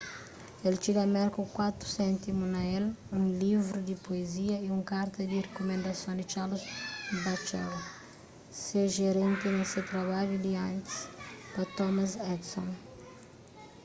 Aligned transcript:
el 0.67 0.75
txiga 0.81 1.03
merka 1.17 1.35
ku 1.37 1.43
4 1.73 1.87
séntimu 1.97 2.43
na 2.55 2.61
el 2.77 2.85
un 3.17 3.23
livru 3.43 3.79
di 3.87 3.95
puezia 4.05 4.55
y 4.65 4.67
un 4.77 4.81
karta 4.91 5.19
di 5.29 5.37
rikumendason 5.47 6.13
di 6.19 6.25
charles 6.31 6.63
batchelor 7.23 7.83
se 8.63 8.79
jerénti 8.95 9.47
na 9.55 9.63
se 9.71 9.79
trabadju 9.89 10.37
di 10.45 10.51
antis 10.69 10.95
pa 11.53 11.61
thomas 11.77 12.11
edison 12.33 12.69